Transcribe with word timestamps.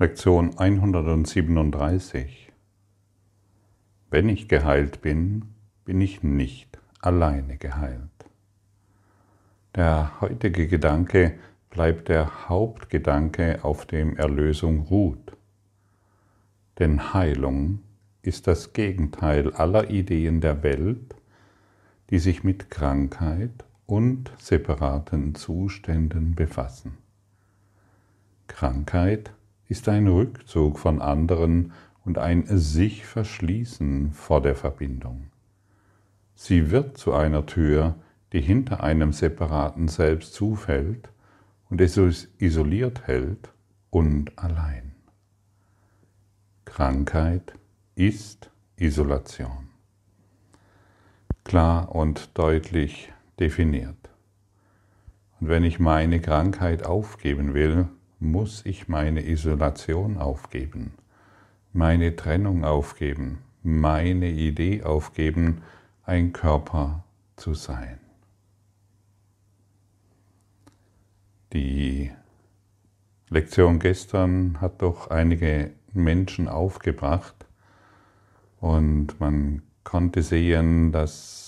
Lektion 0.00 0.56
137. 0.56 2.52
Wenn 4.10 4.28
ich 4.28 4.46
geheilt 4.46 5.02
bin, 5.02 5.46
bin 5.84 6.00
ich 6.00 6.22
nicht 6.22 6.78
alleine 7.00 7.56
geheilt. 7.56 8.08
Der 9.74 10.20
heutige 10.20 10.68
Gedanke 10.68 11.36
bleibt 11.70 12.06
der 12.06 12.48
Hauptgedanke, 12.48 13.64
auf 13.64 13.86
dem 13.86 14.16
Erlösung 14.16 14.82
ruht. 14.82 15.36
Denn 16.78 17.12
Heilung 17.12 17.80
ist 18.22 18.46
das 18.46 18.72
Gegenteil 18.72 19.52
aller 19.52 19.90
Ideen 19.90 20.40
der 20.40 20.62
Welt, 20.62 21.16
die 22.10 22.20
sich 22.20 22.44
mit 22.44 22.70
Krankheit 22.70 23.64
und 23.86 24.30
separaten 24.38 25.34
Zuständen 25.34 26.36
befassen. 26.36 26.98
Krankheit 28.46 29.32
ist 29.68 29.88
ein 29.88 30.08
Rückzug 30.08 30.78
von 30.78 31.00
anderen 31.00 31.72
und 32.04 32.18
ein 32.18 32.44
sich 32.46 33.04
verschließen 33.04 34.12
vor 34.12 34.40
der 34.40 34.56
Verbindung. 34.56 35.30
Sie 36.34 36.70
wird 36.70 36.96
zu 36.96 37.12
einer 37.12 37.46
Tür, 37.46 37.96
die 38.32 38.40
hinter 38.40 38.82
einem 38.82 39.12
separaten 39.12 39.88
Selbst 39.88 40.34
zufällt 40.34 41.10
und 41.68 41.80
es 41.80 41.96
isoliert 42.38 43.06
hält 43.06 43.52
und 43.90 44.38
allein. 44.38 44.94
Krankheit 46.64 47.54
ist 47.94 48.50
Isolation. 48.76 49.68
Klar 51.44 51.94
und 51.94 52.30
deutlich 52.38 53.12
definiert. 53.40 53.96
Und 55.40 55.48
wenn 55.48 55.64
ich 55.64 55.78
meine 55.78 56.20
Krankheit 56.20 56.84
aufgeben 56.84 57.54
will, 57.54 57.88
muss 58.20 58.64
ich 58.66 58.88
meine 58.88 59.26
Isolation 59.26 60.18
aufgeben, 60.18 60.92
meine 61.72 62.16
Trennung 62.16 62.64
aufgeben, 62.64 63.38
meine 63.62 64.30
Idee 64.30 64.82
aufgeben, 64.82 65.62
ein 66.04 66.32
Körper 66.32 67.04
zu 67.36 67.54
sein. 67.54 67.98
Die 71.52 72.10
Lektion 73.30 73.78
gestern 73.78 74.60
hat 74.60 74.82
doch 74.82 75.10
einige 75.10 75.70
Menschen 75.92 76.48
aufgebracht 76.48 77.46
und 78.60 79.20
man 79.20 79.62
konnte 79.84 80.22
sehen, 80.22 80.92
dass 80.92 81.47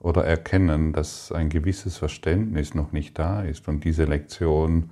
oder 0.00 0.24
erkennen, 0.24 0.92
dass 0.92 1.30
ein 1.30 1.50
gewisses 1.50 1.98
Verständnis 1.98 2.74
noch 2.74 2.90
nicht 2.90 3.18
da 3.18 3.42
ist 3.42 3.68
und 3.68 3.84
diese 3.84 4.04
Lektion 4.04 4.90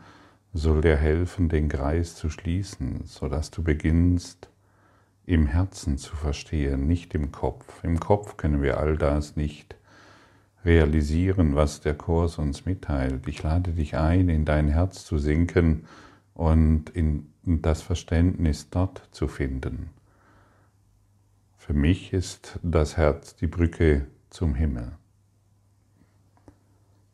soll 0.53 0.83
dir 0.83 0.97
helfen, 0.97 1.49
den 1.49 1.69
Kreis 1.69 2.15
zu 2.15 2.31
schließen, 2.31 3.03
sodass 3.05 3.51
du 3.51 3.63
beginnst, 3.63 4.49
im 5.25 5.47
Herzen 5.47 5.99
zu 5.99 6.17
verstehen, 6.17 6.87
nicht 6.87 7.15
im 7.15 7.33
Kopf. 7.33 7.85
Im 7.85 8.01
Kopf 8.01 8.37
können 8.37 8.63
wir 8.63 8.79
all 8.79 8.97
das 8.97 9.37
nicht 9.37 9.77
realisieren, 10.65 11.55
was 11.55 11.81
der 11.81 11.95
Kurs 11.95 12.39
uns 12.39 12.65
mitteilt. 12.65 13.29
Ich 13.29 13.43
lade 13.43 13.73
dich 13.73 13.97
ein, 13.97 14.29
in 14.29 14.45
dein 14.45 14.69
Herz 14.69 15.05
zu 15.05 15.19
sinken 15.19 15.85
und 16.33 16.91
in 16.91 17.29
das 17.43 17.83
Verständnis 17.83 18.71
dort 18.71 19.09
zu 19.11 19.29
finden. 19.29 19.91
Für 21.57 21.75
mich 21.75 22.13
ist 22.15 22.59
das 22.63 22.97
Herz 22.97 23.37
die 23.37 23.47
Brücke 23.47 24.07
zum 24.31 24.55
Himmel. 24.55 24.93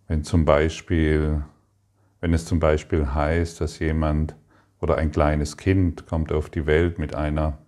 Wenn 0.06 0.24
zum 0.24 0.44
Beispiel 0.44 1.44
wenn 2.24 2.32
es 2.32 2.46
zum 2.46 2.58
Beispiel 2.58 3.12
heißt, 3.12 3.60
dass 3.60 3.80
jemand 3.80 4.34
oder 4.80 4.96
ein 4.96 5.12
kleines 5.12 5.58
Kind 5.58 6.06
kommt 6.06 6.32
auf 6.32 6.48
die 6.48 6.64
Welt 6.64 6.98
mit 6.98 7.14
einer 7.14 7.58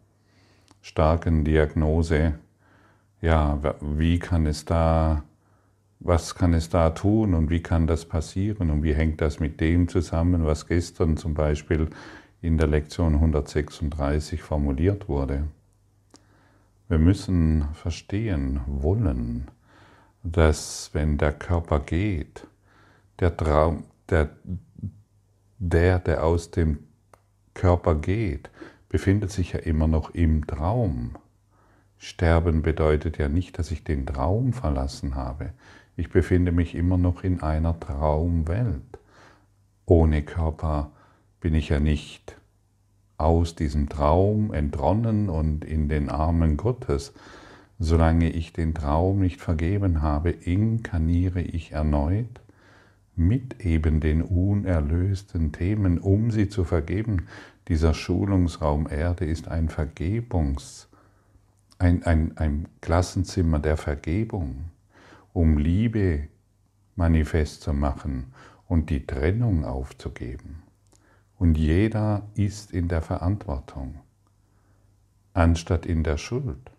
starken 0.80 1.44
Diagnose, 1.44 2.38
ja, 3.20 3.60
wie 3.82 4.18
kann 4.18 4.46
es 4.46 4.64
da, 4.64 5.24
was 6.00 6.34
kann 6.34 6.54
es 6.54 6.70
da 6.70 6.88
tun 6.88 7.34
und 7.34 7.50
wie 7.50 7.62
kann 7.62 7.86
das 7.86 8.06
passieren 8.06 8.70
und 8.70 8.82
wie 8.82 8.94
hängt 8.94 9.20
das 9.20 9.40
mit 9.40 9.60
dem 9.60 9.88
zusammen, 9.88 10.46
was 10.46 10.66
gestern 10.66 11.18
zum 11.18 11.34
Beispiel 11.34 11.90
in 12.40 12.56
der 12.56 12.68
Lektion 12.68 13.12
136 13.12 14.40
formuliert 14.40 15.06
wurde. 15.06 15.44
Wir 16.88 16.98
müssen 16.98 17.66
verstehen 17.74 18.60
wollen, 18.66 19.50
dass 20.22 20.90
wenn 20.92 21.18
der 21.18 21.32
Körper 21.32 21.80
geht, 21.80 22.46
der 23.18 23.36
Traum, 23.36 23.84
der, 24.08 24.30
der, 25.58 25.98
der 25.98 26.22
aus 26.22 26.52
dem 26.52 26.78
Körper 27.54 27.96
geht, 27.96 28.50
befindet 28.88 29.32
sich 29.32 29.52
ja 29.54 29.58
immer 29.58 29.88
noch 29.88 30.10
im 30.10 30.46
Traum. 30.46 31.16
Sterben 31.98 32.62
bedeutet 32.62 33.18
ja 33.18 33.28
nicht, 33.28 33.58
dass 33.58 33.72
ich 33.72 33.82
den 33.82 34.06
Traum 34.06 34.52
verlassen 34.52 35.16
habe. 35.16 35.54
Ich 35.96 36.10
befinde 36.10 36.52
mich 36.52 36.76
immer 36.76 36.98
noch 36.98 37.24
in 37.24 37.42
einer 37.42 37.80
Traumwelt. 37.80 38.98
Ohne 39.86 40.22
Körper 40.22 40.92
bin 41.40 41.54
ich 41.54 41.70
ja 41.70 41.80
nicht 41.80 42.36
aus 43.18 43.54
diesem 43.54 43.88
Traum 43.88 44.52
entronnen 44.52 45.28
und 45.28 45.64
in 45.64 45.88
den 45.88 46.08
Armen 46.08 46.56
Gottes. 46.56 47.12
Solange 47.78 48.30
ich 48.30 48.52
den 48.52 48.74
Traum 48.74 49.20
nicht 49.20 49.40
vergeben 49.40 50.02
habe, 50.02 50.30
inkarniere 50.30 51.42
ich 51.42 51.72
erneut 51.72 52.40
mit 53.16 53.64
eben 53.64 54.00
den 54.00 54.22
unerlösten 54.22 55.52
Themen, 55.52 55.98
um 55.98 56.30
sie 56.30 56.48
zu 56.48 56.64
vergeben. 56.64 57.26
Dieser 57.68 57.94
Schulungsraum 57.94 58.86
Erde 58.88 59.24
ist 59.24 59.48
ein 59.48 59.68
Vergebungs, 59.68 60.88
ein, 61.78 62.02
ein, 62.04 62.36
ein 62.36 62.68
Klassenzimmer 62.80 63.58
der 63.58 63.76
Vergebung, 63.76 64.66
um 65.32 65.58
Liebe 65.58 66.28
manifest 66.94 67.62
zu 67.62 67.72
machen 67.72 68.32
und 68.68 68.90
die 68.90 69.06
Trennung 69.06 69.64
aufzugeben. 69.64 70.62
Und 71.38 71.58
jeder 71.58 72.22
ist 72.34 72.72
in 72.72 72.88
der 72.88 73.02
Verantwortung, 73.02 74.00
anstatt 75.34 75.84
in 75.86 76.02
der 76.02 76.16
Schuld 76.16 76.70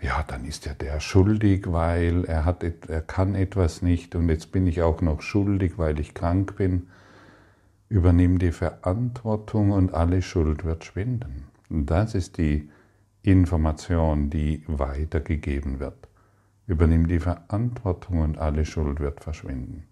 ja, 0.00 0.22
dann 0.26 0.44
ist 0.44 0.66
ja 0.66 0.74
der 0.74 1.00
schuldig, 1.00 1.72
weil 1.72 2.24
er, 2.24 2.44
hat, 2.44 2.62
er 2.62 3.02
kann 3.02 3.34
etwas 3.34 3.82
nicht 3.82 4.14
und 4.14 4.28
jetzt 4.28 4.52
bin 4.52 4.66
ich 4.66 4.82
auch 4.82 5.00
noch 5.00 5.22
schuldig, 5.22 5.78
weil 5.78 5.98
ich 6.00 6.14
krank 6.14 6.56
bin. 6.56 6.88
Übernimm 7.88 8.38
die 8.38 8.52
Verantwortung 8.52 9.70
und 9.70 9.94
alle 9.94 10.22
Schuld 10.22 10.64
wird 10.64 10.84
schwinden. 10.84 11.44
Das 11.68 12.14
ist 12.14 12.36
die 12.38 12.68
Information, 13.22 14.28
die 14.28 14.64
weitergegeben 14.66 15.80
wird. 15.80 16.08
Übernimm 16.66 17.06
die 17.06 17.20
Verantwortung 17.20 18.20
und 18.20 18.38
alle 18.38 18.64
Schuld 18.64 19.00
wird 19.00 19.22
verschwinden. 19.22 19.84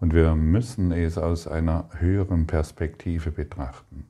Und 0.00 0.14
wir 0.14 0.34
müssen 0.34 0.92
es 0.92 1.18
aus 1.18 1.48
einer 1.48 1.88
höheren 1.98 2.46
Perspektive 2.46 3.32
betrachten, 3.32 4.06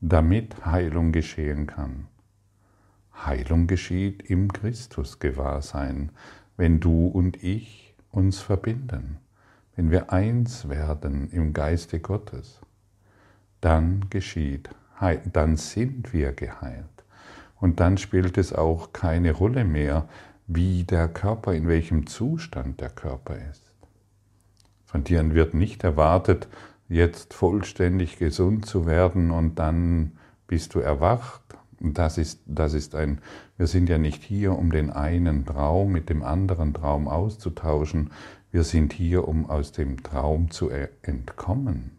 damit 0.00 0.66
Heilung 0.66 1.12
geschehen 1.12 1.66
kann. 1.66 2.08
Heilung 3.14 3.68
geschieht 3.68 4.22
im 4.28 4.52
Christusgewahrsein, 4.52 6.10
wenn 6.56 6.80
du 6.80 7.06
und 7.06 7.42
ich 7.42 7.94
uns 8.10 8.40
verbinden, 8.40 9.18
wenn 9.76 9.90
wir 9.90 10.12
eins 10.12 10.68
werden 10.68 11.30
im 11.30 11.52
Geiste 11.52 12.00
Gottes. 12.00 12.60
Dann 13.60 14.06
geschieht, 14.10 14.70
dann 15.32 15.56
sind 15.56 16.12
wir 16.12 16.32
geheilt. 16.32 16.86
Und 17.60 17.78
dann 17.78 17.96
spielt 17.96 18.36
es 18.38 18.52
auch 18.52 18.92
keine 18.92 19.32
Rolle 19.32 19.64
mehr, 19.64 20.08
wie 20.48 20.82
der 20.82 21.06
Körper, 21.08 21.54
in 21.54 21.68
welchem 21.68 22.06
Zustand 22.06 22.80
der 22.80 22.90
Körper 22.90 23.36
ist. 23.50 23.71
Von 24.92 25.02
dir 25.02 25.34
wird 25.34 25.54
nicht 25.54 25.82
erwartet, 25.82 26.48
jetzt 26.88 27.34
vollständig 27.34 28.18
gesund 28.18 28.66
zu 28.66 28.86
werden 28.86 29.30
und 29.30 29.58
dann 29.58 30.12
bist 30.46 30.74
du 30.74 30.78
erwacht 30.78 31.42
das 31.82 32.16
ist, 32.16 32.40
das 32.46 32.74
ist 32.74 32.94
ein, 32.94 33.20
wir 33.56 33.66
sind 33.66 33.88
ja 33.88 33.98
nicht 33.98 34.22
hier, 34.22 34.56
um 34.56 34.70
den 34.70 34.90
einen 34.90 35.44
Traum 35.44 35.90
mit 35.90 36.08
dem 36.08 36.22
anderen 36.22 36.74
Traum 36.74 37.08
auszutauschen. 37.08 38.12
Wir 38.52 38.62
sind 38.62 38.92
hier, 38.92 39.26
um 39.26 39.50
aus 39.50 39.72
dem 39.72 40.02
Traum 40.02 40.50
zu 40.50 40.70
entkommen. 41.02 41.90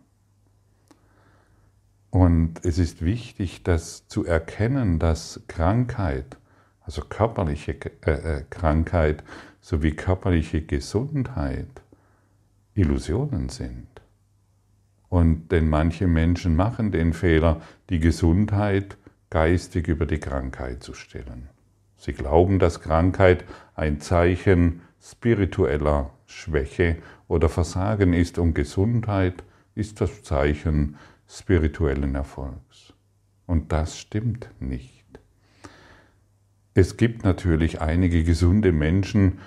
Und 2.12 2.64
es 2.64 2.78
ist 2.78 3.04
wichtig, 3.04 3.64
das 3.64 4.08
zu 4.08 4.24
erkennen, 4.24 5.00
dass 5.00 5.42
Krankheit, 5.48 6.38
also 6.82 7.02
körperliche 7.02 7.76
äh, 8.06 8.12
äh, 8.12 8.44
Krankheit 8.50 9.24
sowie 9.60 9.92
körperliche 9.92 10.62
Gesundheit 10.62 11.68
Illusionen 12.76 13.50
sind. 13.50 13.88
Und 15.10 15.52
denn 15.52 15.70
manche 15.70 16.08
Menschen 16.08 16.56
machen 16.56 16.92
den 16.92 17.14
Fehler, 17.14 17.62
die 17.90 18.00
Gesundheit 18.00 18.98
geistig 19.30 19.88
über 19.88 20.06
die 20.06 20.20
Krankheit 20.20 20.84
zu 20.84 20.94
stellen. 20.94 21.50
Sie 21.98 22.14
glauben, 22.14 22.60
dass 22.60 22.82
Krankheit 22.82 23.46
ein 23.76 24.00
Zeichen 24.00 24.82
spiritueller 25.02 26.12
Schwäche 26.26 26.98
oder 27.28 27.50
Versagen 27.50 28.14
ist 28.14 28.40
und 28.40 28.54
Gesundheit 28.54 29.44
ist 29.76 30.02
das 30.02 30.24
Zeichen 30.24 30.98
spirituellen 31.28 32.16
Erfolgs. 32.16 32.94
Und 33.46 33.72
das 33.72 33.98
stimmt 33.98 34.50
nicht. 34.60 35.04
Es 36.74 36.98
gibt 36.98 37.24
natürlich 37.24 37.82
einige 37.82 38.24
gesunde 38.24 38.72
Menschen, 38.72 39.40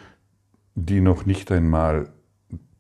die 0.75 1.01
noch 1.01 1.27
nicht 1.27 1.51
einmal 1.51 2.13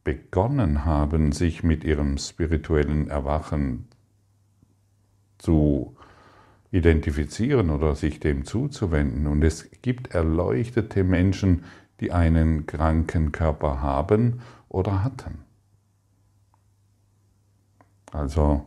begonnen 0.06 0.84
haben, 0.84 1.32
sich 1.32 1.64
mit 1.64 1.82
ihrem 1.82 2.16
spirituellen 2.16 3.10
Erwachen 3.10 3.88
zu 5.36 5.96
identifizieren 6.70 7.70
oder 7.70 7.96
sich 7.96 8.20
dem 8.20 8.44
zuzuwenden. 8.44 9.26
Und 9.26 9.42
es 9.42 9.68
gibt 9.82 10.14
erleuchtete 10.14 11.02
Menschen, 11.02 11.64
die 11.98 12.12
einen 12.12 12.66
kranken 12.66 13.32
Körper 13.32 13.82
haben 13.82 14.42
oder 14.68 15.02
hatten. 15.02 15.38
Also 18.12 18.64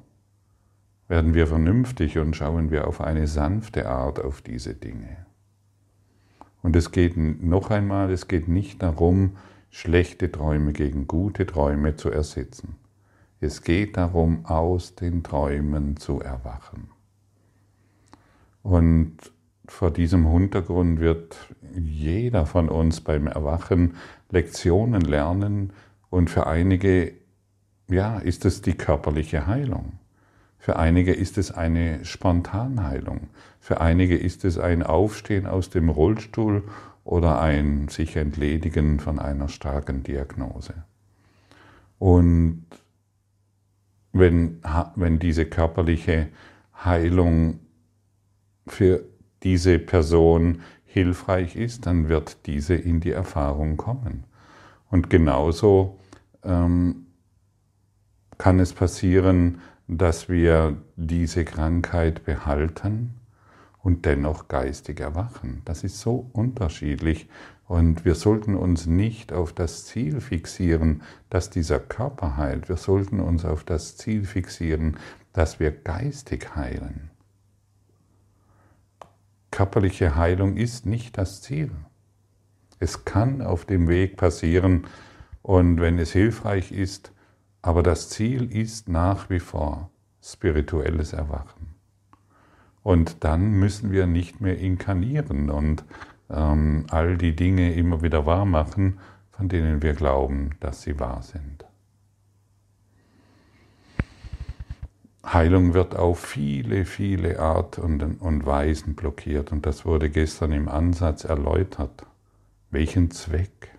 werden 1.08 1.34
wir 1.34 1.48
vernünftig 1.48 2.18
und 2.18 2.36
schauen 2.36 2.70
wir 2.70 2.86
auf 2.86 3.00
eine 3.00 3.28
sanfte 3.28 3.88
Art 3.88 4.22
auf 4.22 4.42
diese 4.42 4.76
Dinge. 4.76 5.26
Und 6.62 6.76
es 6.76 6.92
geht 6.92 7.16
noch 7.16 7.72
einmal, 7.72 8.12
es 8.12 8.28
geht 8.28 8.50
nicht 8.50 8.84
darum, 8.84 9.38
schlechte 9.70 10.32
Träume 10.32 10.74
gegen 10.74 11.08
gute 11.08 11.46
Träume 11.46 11.96
zu 11.96 12.10
ersetzen. 12.10 12.76
Es 13.42 13.62
geht 13.62 13.98
darum, 13.98 14.46
aus 14.46 14.96
den 14.96 15.24
Träumen 15.24 15.98
zu 15.98 16.20
erwachen. 16.20 16.90
Und 18.64 19.18
vor 19.68 19.92
diesem 19.92 20.30
Hintergrund 20.30 21.00
wird 21.00 21.38
jeder 21.74 22.46
von 22.46 22.70
uns 22.70 23.02
beim 23.02 23.28
Erwachen 23.28 23.96
Lektionen 24.30 25.02
lernen 25.02 25.72
und 26.10 26.30
für 26.30 26.48
einige, 26.48 27.14
ja, 27.88 28.18
ist 28.18 28.46
es 28.46 28.62
die 28.62 28.74
körperliche 28.74 29.48
Heilung. 29.48 29.94
Für 30.58 30.76
einige 30.76 31.14
ist 31.14 31.38
es 31.38 31.52
eine 31.52 32.04
Spontanheilung. 32.04 33.30
Für 33.62 33.80
einige 33.80 34.18
ist 34.18 34.44
es 34.44 34.58
ein 34.58 34.84
Aufstehen 34.84 35.48
aus 35.48 35.70
dem 35.70 35.90
Rollstuhl 35.90 36.64
oder 37.10 37.42
ein 37.42 37.88
sich 37.88 38.16
entledigen 38.18 39.00
von 39.00 39.18
einer 39.18 39.50
starken 39.50 40.04
Diagnose. 40.04 40.76
Und 41.98 42.68
wenn, 44.12 44.62
wenn 44.96 45.18
diese 45.18 45.48
körperliche 45.48 46.28
Heilung 46.86 47.62
für 48.68 49.04
diese 49.42 49.80
Person 49.80 50.62
hilfreich 50.86 51.56
ist, 51.56 51.88
dann 51.88 52.10
wird 52.10 52.46
diese 52.46 52.76
in 52.76 53.00
die 53.00 53.12
Erfahrung 53.12 53.76
kommen. 53.76 54.26
Und 54.92 55.10
genauso 55.10 55.98
ähm, 56.44 57.08
kann 58.38 58.60
es 58.60 58.74
passieren, 58.74 59.62
dass 59.88 60.30
wir 60.30 60.78
diese 60.96 61.44
Krankheit 61.44 62.24
behalten 62.24 63.19
und 63.82 64.06
dennoch 64.06 64.48
geistig 64.48 65.00
erwachen. 65.00 65.62
Das 65.66 65.84
ist 65.84 66.00
so 66.00 66.30
unterschiedlich 66.34 67.30
und 67.68 68.04
wir 68.04 68.16
sollten 68.16 68.56
uns 68.56 68.88
nicht 68.88 69.32
auf 69.32 69.54
das 69.54 69.86
Ziel 69.86 70.22
fixieren, 70.22 71.04
dass 71.30 71.50
dieser 71.50 71.80
Körper 71.80 72.36
heilt. 72.36 72.68
Wir 72.68 72.78
sollten 72.78 73.20
uns 73.20 73.46
auf 73.46 73.64
das 73.64 73.96
Ziel 73.96 74.26
fixieren, 74.26 74.98
dass 75.34 75.60
wir 75.60 75.72
geistig 75.72 76.56
heilen. 76.56 77.12
Körperliche 79.52 80.16
Heilung 80.16 80.58
ist 80.58 80.86
nicht 80.86 81.18
das 81.18 81.42
Ziel. 81.42 81.72
Es 82.80 83.06
kann 83.06 83.42
auf 83.42 83.66
dem 83.66 83.88
Weg 83.88 84.18
passieren 84.18 84.88
und 85.42 85.80
wenn 85.82 86.00
es 86.00 86.12
hilfreich 86.12 86.72
ist, 86.72 87.12
aber 87.62 87.84
das 87.84 88.10
Ziel 88.10 88.56
ist 88.56 88.88
nach 88.88 89.30
wie 89.30 89.40
vor 89.40 89.92
spirituelles 90.22 91.14
Erwachen. 91.14 91.69
Und 92.84 93.24
dann 93.24 93.52
müssen 93.52 93.92
wir 93.92 94.08
nicht 94.08 94.42
mehr 94.42 94.58
inkarnieren 94.58 95.50
und 95.50 95.84
ähm, 96.30 96.86
all 96.90 97.18
die 97.18 97.36
Dinge 97.36 97.74
immer 97.74 98.02
wieder 98.02 98.26
wahr 98.26 98.46
machen, 98.46 99.00
von 99.32 99.50
denen 99.50 99.82
wir 99.82 99.94
glauben, 99.94 100.52
dass 100.60 100.82
sie 100.82 101.00
wahr 101.00 101.22
sind. 101.22 101.66
Heilung 105.26 105.74
wird 105.74 105.96
auf 105.96 106.20
viele, 106.20 106.86
viele 106.86 107.40
Art 107.40 107.78
und, 107.78 108.02
und 108.22 108.46
Weisen 108.46 108.96
blockiert. 108.96 109.52
Und 109.52 109.66
das 109.66 109.86
wurde 109.86 110.10
gestern 110.10 110.52
im 110.52 110.68
Ansatz 110.68 111.24
erläutert. 111.24 112.06
Welchen 112.72 113.12
Zweck? 113.12 113.70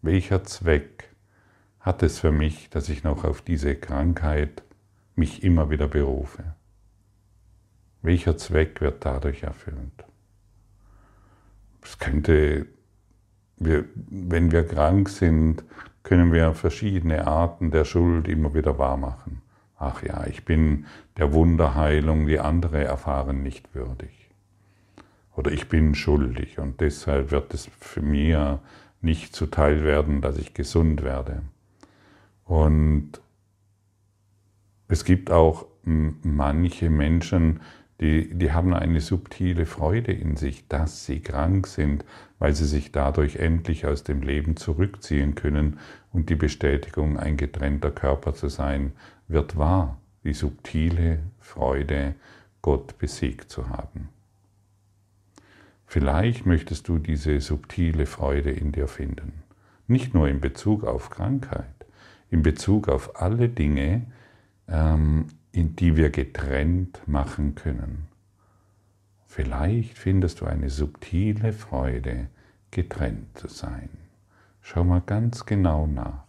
Welcher 0.00 0.42
Zweck 0.44 1.10
hat 1.80 2.02
es 2.02 2.18
für 2.18 2.32
mich, 2.32 2.70
dass 2.70 2.88
ich 2.88 3.04
noch 3.04 3.24
auf 3.24 3.42
diese 3.42 3.76
Krankheit 3.76 4.62
mich 5.14 5.44
immer 5.44 5.70
wieder 5.70 5.86
berufe? 5.86 6.54
Welcher 8.02 8.36
Zweck 8.36 8.80
wird 8.80 9.04
dadurch 9.04 9.44
erfüllt? 9.44 10.04
Es 11.82 11.98
könnte, 11.98 12.66
wir, 13.58 13.84
wenn 13.94 14.50
wir 14.50 14.66
krank 14.66 15.08
sind, 15.08 15.64
können 16.02 16.32
wir 16.32 16.52
verschiedene 16.54 17.26
Arten 17.26 17.70
der 17.70 17.84
Schuld 17.84 18.26
immer 18.26 18.54
wieder 18.54 18.78
wahrmachen. 18.78 19.40
Ach 19.78 20.02
ja, 20.02 20.26
ich 20.26 20.44
bin 20.44 20.86
der 21.16 21.32
Wunderheilung, 21.32 22.26
die 22.26 22.40
andere 22.40 22.84
erfahren, 22.84 23.42
nicht 23.42 23.74
würdig. 23.74 24.30
Oder 25.34 25.50
ich 25.50 25.68
bin 25.68 25.94
schuldig 25.94 26.58
und 26.58 26.80
deshalb 26.80 27.30
wird 27.30 27.54
es 27.54 27.68
für 27.78 28.02
mir 28.02 28.60
nicht 29.00 29.34
zuteil 29.34 29.82
werden, 29.82 30.20
dass 30.20 30.38
ich 30.38 30.54
gesund 30.54 31.02
werde. 31.02 31.42
Und 32.44 33.20
es 34.88 35.04
gibt 35.04 35.30
auch 35.30 35.66
manche 35.84 36.90
Menschen, 36.90 37.60
die, 38.02 38.34
die 38.34 38.50
haben 38.50 38.74
eine 38.74 39.00
subtile 39.00 39.64
Freude 39.64 40.12
in 40.12 40.36
sich, 40.36 40.66
dass 40.66 41.06
sie 41.06 41.20
krank 41.20 41.68
sind, 41.68 42.04
weil 42.40 42.52
sie 42.52 42.66
sich 42.66 42.90
dadurch 42.90 43.36
endlich 43.36 43.86
aus 43.86 44.02
dem 44.02 44.22
Leben 44.22 44.56
zurückziehen 44.56 45.36
können 45.36 45.78
und 46.12 46.28
die 46.28 46.34
Bestätigung, 46.34 47.16
ein 47.16 47.36
getrennter 47.36 47.92
Körper 47.92 48.34
zu 48.34 48.48
sein, 48.48 48.90
wird 49.28 49.56
wahr, 49.56 50.00
die 50.24 50.32
subtile 50.32 51.20
Freude, 51.38 52.16
Gott 52.60 52.98
besiegt 52.98 53.50
zu 53.50 53.68
haben. 53.68 54.08
Vielleicht 55.86 56.44
möchtest 56.44 56.88
du 56.88 56.98
diese 56.98 57.40
subtile 57.40 58.06
Freude 58.06 58.50
in 58.50 58.72
dir 58.72 58.88
finden, 58.88 59.32
nicht 59.86 60.12
nur 60.12 60.28
in 60.28 60.40
Bezug 60.40 60.82
auf 60.82 61.08
Krankheit, 61.08 61.86
in 62.30 62.42
Bezug 62.42 62.88
auf 62.88 63.20
alle 63.20 63.48
Dinge, 63.48 64.06
ähm, 64.66 65.26
in 65.52 65.76
die 65.76 65.96
wir 65.96 66.10
getrennt 66.10 67.06
machen 67.06 67.54
können. 67.54 68.08
Vielleicht 69.26 69.96
findest 69.98 70.40
du 70.40 70.46
eine 70.46 70.70
subtile 70.70 71.52
Freude, 71.52 72.28
getrennt 72.70 73.38
zu 73.38 73.48
sein. 73.48 73.90
Schau 74.60 74.84
mal 74.84 75.02
ganz 75.02 75.44
genau 75.44 75.86
nach. 75.86 76.26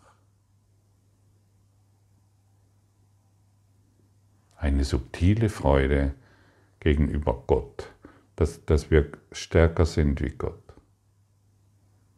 Eine 4.58 4.84
subtile 4.84 5.50
Freude 5.50 6.14
gegenüber 6.80 7.44
Gott, 7.48 7.94
dass, 8.36 8.66
dass 8.66 8.92
wir 8.92 9.10
stärker 9.32 9.86
sind 9.86 10.22
wie 10.22 10.32
Gott, 10.32 10.64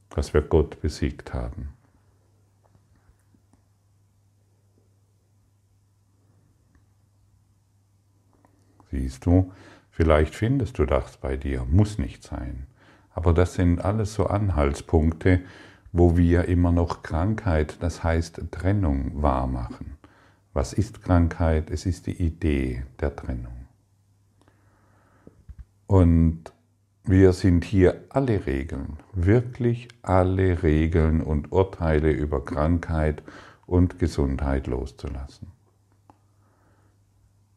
dass 0.09 0.33
wir 0.33 0.41
Gott 0.41 0.81
besiegt 0.81 1.33
haben. 1.33 1.74
Siehst 8.95 9.25
du, 9.25 9.51
vielleicht 9.89 10.35
findest 10.35 10.79
du 10.79 10.85
das 10.85 11.17
bei 11.17 11.35
dir, 11.35 11.65
muss 11.69 11.97
nicht 11.97 12.23
sein. 12.23 12.65
Aber 13.13 13.33
das 13.33 13.55
sind 13.55 13.83
alles 13.83 14.13
so 14.13 14.27
Anhaltspunkte, 14.27 15.41
wo 15.91 16.15
wir 16.15 16.45
immer 16.45 16.71
noch 16.71 17.03
Krankheit, 17.03 17.77
das 17.81 18.05
heißt 18.05 18.41
Trennung, 18.51 19.21
wahrmachen. 19.21 19.97
Was 20.53 20.71
ist 20.71 21.03
Krankheit? 21.03 21.69
Es 21.71 21.85
ist 21.85 22.07
die 22.07 22.21
Idee 22.21 22.83
der 23.01 23.13
Trennung. 23.13 23.67
Und 25.87 26.53
wir 27.03 27.33
sind 27.33 27.65
hier 27.65 28.05
alle 28.09 28.45
Regeln, 28.45 28.97
wirklich 29.11 29.89
alle 30.03 30.63
Regeln 30.63 31.21
und 31.21 31.51
Urteile 31.51 32.11
über 32.11 32.45
Krankheit 32.45 33.23
und 33.65 33.99
Gesundheit 33.99 34.67
loszulassen. 34.67 35.54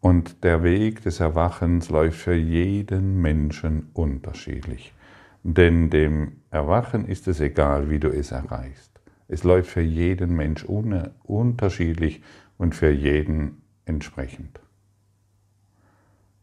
Und 0.01 0.45
der 0.45 0.63
Weg 0.63 1.03
des 1.03 1.21
Erwachens 1.21 1.91
läuft 1.91 2.21
für 2.21 2.35
jeden 2.35 3.21
Menschen 3.21 3.91
unterschiedlich. 3.95 4.95
Denn 5.43 5.91
dem 5.91 6.43
Erwachen 6.51 7.07
ist 7.07 7.27
es 7.29 7.41
egal, 7.41 7.91
wie 7.91 7.99
du 7.99 8.09
es 8.09 8.31
erreichst. 8.31 9.01
Es 9.29 9.45
läuft 9.45 9.71
für 9.71 9.83
jeden 9.83 10.35
Mensch 10.35 10.65
unterschiedlich 10.65 12.23
und 12.57 12.75
für 12.75 12.91
jeden 12.91 13.63
entsprechend. 13.85 14.61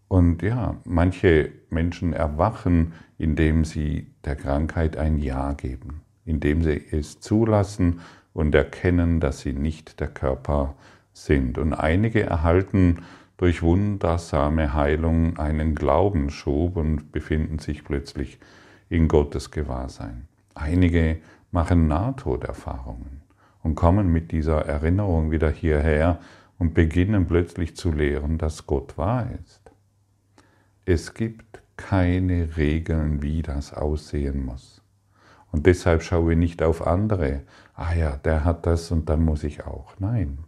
Und 0.07 0.43
ja, 0.43 0.77
manche 0.85 1.51
Menschen 1.69 2.13
erwachen, 2.13 2.93
indem 3.17 3.65
sie 3.65 4.07
der 4.23 4.35
Krankheit 4.35 4.97
ein 4.97 5.17
Ja 5.17 5.53
geben, 5.53 6.01
indem 6.25 6.63
sie 6.63 6.83
es 6.91 7.19
zulassen 7.19 8.01
und 8.33 8.53
erkennen, 8.53 9.19
dass 9.19 9.41
sie 9.41 9.53
nicht 9.53 9.99
der 9.99 10.09
Körper 10.09 10.75
sind. 11.13 11.57
Und 11.57 11.73
einige 11.73 12.21
erhalten 12.23 12.99
durch 13.37 13.61
wundersame 13.61 14.73
Heilung 14.73 15.37
einen 15.37 15.75
Glaubensschub 15.75 16.77
und 16.77 17.11
befinden 17.11 17.59
sich 17.59 17.83
plötzlich 17.83 18.39
in 18.89 19.07
Gottes 19.07 19.51
Gewahrsein. 19.51 20.27
Einige 20.53 21.17
machen 21.51 21.87
Nahtoderfahrungen 21.87 23.21
und 23.63 23.75
kommen 23.75 24.11
mit 24.11 24.31
dieser 24.31 24.65
Erinnerung 24.65 25.31
wieder 25.31 25.49
hierher 25.49 26.19
und 26.57 26.73
beginnen 26.73 27.27
plötzlich 27.27 27.75
zu 27.75 27.91
lehren, 27.91 28.37
dass 28.37 28.67
Gott 28.67 28.97
wahr 28.97 29.29
ist. 29.43 29.61
Es 30.85 31.13
gibt 31.13 31.61
keine 31.77 32.55
Regeln, 32.57 33.21
wie 33.21 33.41
das 33.41 33.73
aussehen 33.73 34.45
muss. 34.45 34.81
Und 35.51 35.65
deshalb 35.65 36.03
schaue 36.03 36.33
ich 36.33 36.37
nicht 36.37 36.61
auf 36.61 36.85
andere. 36.85 37.41
Ah 37.73 37.93
ja, 37.93 38.17
der 38.17 38.45
hat 38.45 38.65
das 38.65 38.91
und 38.91 39.09
dann 39.09 39.23
muss 39.23 39.43
ich 39.43 39.65
auch. 39.65 39.93
Nein. 39.99 40.39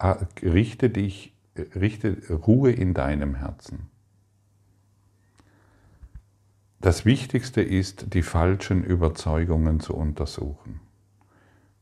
Äh, 0.00 0.14
richte 0.42 0.90
dich, 0.90 1.34
richte 1.58 2.16
Ruhe 2.30 2.72
in 2.72 2.94
deinem 2.94 3.34
Herzen. 3.34 3.88
Das 6.80 7.04
Wichtigste 7.04 7.60
ist, 7.60 8.14
die 8.14 8.22
falschen 8.22 8.84
Überzeugungen 8.84 9.80
zu 9.80 9.94
untersuchen, 9.96 10.80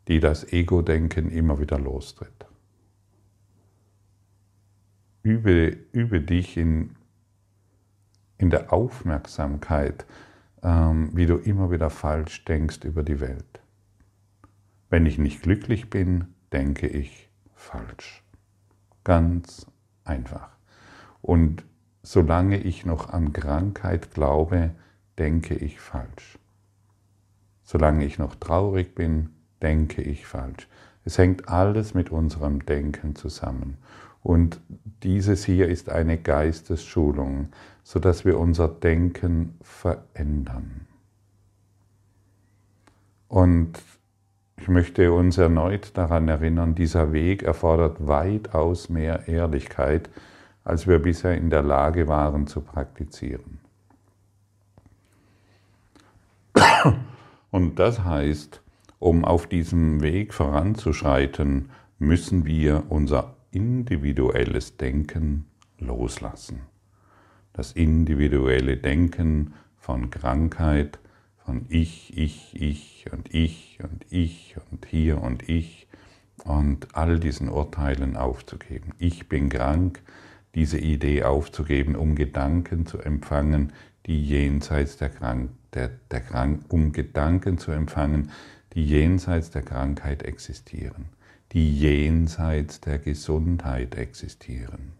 die 0.08 0.20
das 0.20 0.52
Ego-Denken 0.52 1.30
immer 1.30 1.60
wieder 1.60 1.78
lostritt. 1.78 2.46
Übe, 5.22 5.76
übe 5.92 6.20
dich 6.20 6.56
in, 6.56 6.96
in 8.38 8.48
der 8.48 8.72
Aufmerksamkeit, 8.72 10.06
ähm, 10.62 11.10
wie 11.14 11.26
du 11.26 11.36
immer 11.36 11.70
wieder 11.70 11.90
falsch 11.90 12.44
denkst 12.44 12.84
über 12.84 13.02
die 13.02 13.20
Welt. 13.20 13.60
Wenn 14.88 15.04
ich 15.04 15.18
nicht 15.18 15.42
glücklich 15.42 15.90
bin, 15.90 16.34
denke 16.52 16.86
ich 16.86 17.28
falsch. 17.54 18.25
Ganz 19.06 19.66
einfach. 20.02 20.48
Und 21.22 21.62
solange 22.02 22.58
ich 22.58 22.84
noch 22.84 23.10
an 23.10 23.32
Krankheit 23.32 24.12
glaube, 24.12 24.72
denke 25.16 25.54
ich 25.54 25.78
falsch. 25.78 26.40
Solange 27.62 28.04
ich 28.04 28.18
noch 28.18 28.34
traurig 28.34 28.96
bin, 28.96 29.30
denke 29.62 30.02
ich 30.02 30.26
falsch. 30.26 30.66
Es 31.04 31.18
hängt 31.18 31.48
alles 31.48 31.94
mit 31.94 32.10
unserem 32.10 32.66
Denken 32.66 33.14
zusammen. 33.14 33.78
Und 34.24 34.60
dieses 35.04 35.44
hier 35.44 35.68
ist 35.68 35.88
eine 35.88 36.18
Geistesschulung, 36.18 37.50
sodass 37.84 38.24
wir 38.24 38.40
unser 38.40 38.66
Denken 38.66 39.56
verändern. 39.62 40.88
Und 43.28 43.80
ich 44.58 44.68
möchte 44.68 45.12
uns 45.12 45.38
erneut 45.38 45.96
daran 45.96 46.28
erinnern, 46.28 46.74
dieser 46.74 47.12
Weg 47.12 47.42
erfordert 47.42 48.06
weitaus 48.06 48.88
mehr 48.88 49.28
Ehrlichkeit, 49.28 50.10
als 50.64 50.86
wir 50.86 50.98
bisher 50.98 51.36
in 51.36 51.50
der 51.50 51.62
Lage 51.62 52.08
waren 52.08 52.46
zu 52.46 52.60
praktizieren. 52.60 53.60
Und 57.50 57.78
das 57.78 58.02
heißt, 58.04 58.60
um 58.98 59.24
auf 59.24 59.46
diesem 59.46 60.02
Weg 60.02 60.34
voranzuschreiten, 60.34 61.70
müssen 61.98 62.44
wir 62.44 62.84
unser 62.88 63.36
individuelles 63.50 64.76
Denken 64.76 65.46
loslassen. 65.78 66.62
Das 67.52 67.72
individuelle 67.72 68.76
Denken 68.76 69.54
von 69.78 70.10
Krankheit, 70.10 70.98
von 71.46 71.64
ich, 71.68 72.16
ich, 72.16 72.60
ich 72.60 73.06
und 73.12 73.32
ich 73.32 73.78
und 73.80 74.04
ich 74.10 74.56
und 74.70 74.84
hier 74.84 75.22
und 75.22 75.48
ich 75.48 75.86
und 76.44 76.94
all 76.94 77.18
diesen 77.18 77.48
Urteilen 77.48 78.16
aufzugeben. 78.16 78.92
Ich 78.98 79.28
bin 79.28 79.48
krank, 79.48 80.02
diese 80.54 80.78
Idee 80.78 81.22
aufzugeben, 81.22 81.94
um 81.94 82.16
Gedanken 82.16 82.84
zu 82.84 82.98
empfangen, 82.98 83.72
die 84.06 84.22
jenseits 84.22 84.96
der 84.96 85.08
Krankheit 85.08 85.50
der, 85.72 85.90
der 86.10 86.22
Krank 86.22 86.64
um 86.68 86.92
Gedanken 86.92 87.58
zu 87.58 87.70
empfangen, 87.70 88.30
die 88.72 88.84
jenseits 88.84 89.50
der 89.50 89.62
Krankheit 89.62 90.22
existieren, 90.22 91.10
die 91.52 91.78
jenseits 91.78 92.80
der 92.80 92.98
Gesundheit 92.98 93.94
existieren. 93.94 94.92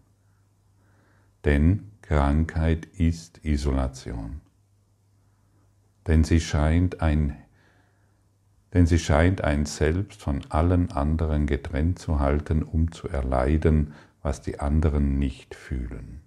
Denn 1.43 1.91
Krankheit 2.03 2.85
ist 2.97 3.43
Isolation. 3.43 4.41
Denn 6.07 6.23
sie 6.23 6.39
scheint 6.39 7.01
ein 7.01 7.37
denn 8.73 8.85
sie 8.85 8.99
scheint 8.99 9.43
ein 9.43 9.65
Selbst 9.65 10.21
von 10.21 10.41
allen 10.49 10.91
anderen 10.91 11.47
getrennt 11.47 11.99
zu 11.99 12.19
halten, 12.19 12.63
um 12.63 12.91
zu 12.91 13.07
erleiden, 13.07 13.93
was 14.21 14.41
die 14.41 14.59
anderen 14.59 15.17
nicht 15.17 15.55
fühlen. 15.55 16.21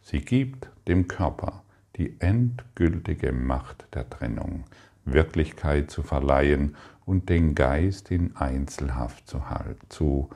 Sie 0.00 0.20
gibt 0.20 0.70
dem 0.86 1.08
Körper 1.08 1.62
die 1.96 2.20
endgültige 2.20 3.32
Macht 3.32 3.88
der 3.94 4.08
Trennung, 4.08 4.64
Wirklichkeit 5.04 5.90
zu 5.90 6.02
verleihen 6.02 6.76
und 7.04 7.28
den 7.28 7.54
Geist 7.54 8.10
in 8.10 8.36
Einzelhaft 8.36 9.28
zu, 9.28 9.50
halten, 9.50 9.86
zu 9.88 10.30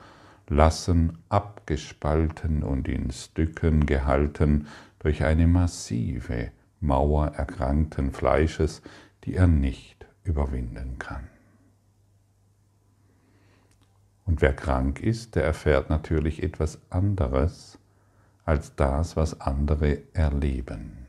lassen, 0.47 1.17
abgespalten 1.29 2.61
und 2.61 2.87
in 2.87 3.09
Stücken 3.11 3.85
gehalten 3.85 4.67
durch 4.99 5.23
eine 5.23 5.47
massive 5.47 6.51
Mauer 6.85 7.33
erkrankten 7.35 8.11
Fleisches, 8.11 8.81
die 9.23 9.35
er 9.35 9.47
nicht 9.47 10.05
überwinden 10.23 10.97
kann. 10.99 11.27
Und 14.25 14.41
wer 14.41 14.53
krank 14.53 15.01
ist, 15.01 15.35
der 15.35 15.43
erfährt 15.43 15.89
natürlich 15.89 16.41
etwas 16.41 16.79
anderes 16.89 17.77
als 18.43 18.75
das, 18.75 19.15
was 19.15 19.41
andere 19.41 19.99
erleben. 20.13 21.05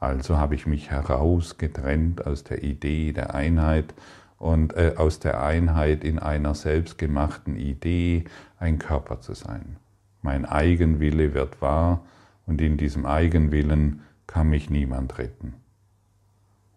Also 0.00 0.36
habe 0.36 0.56
ich 0.56 0.66
mich 0.66 0.90
herausgetrennt 0.90 2.26
aus 2.26 2.42
der 2.42 2.64
Idee 2.64 3.12
der 3.12 3.34
Einheit 3.34 3.94
und 4.38 4.74
äh, 4.76 4.94
aus 4.96 5.20
der 5.20 5.42
Einheit 5.42 6.02
in 6.02 6.18
einer 6.18 6.56
selbstgemachten 6.56 7.54
Idee, 7.54 8.24
ein 8.58 8.80
Körper 8.80 9.20
zu 9.20 9.34
sein. 9.34 9.76
Mein 10.20 10.44
Eigenwille 10.44 11.34
wird 11.34 11.62
wahr 11.62 12.04
und 12.46 12.60
in 12.60 12.76
diesem 12.76 13.06
Eigenwillen 13.06 14.02
kann 14.26 14.48
mich 14.48 14.70
niemand 14.70 15.18
retten. 15.18 15.54